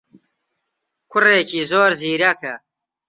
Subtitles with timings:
[1.11, 2.53] کوڕێکی زۆر زیرەکە.